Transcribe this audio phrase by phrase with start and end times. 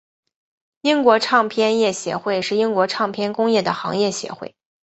[0.81, 4.55] 英国唱片业协会是英国唱片工业的行业协会。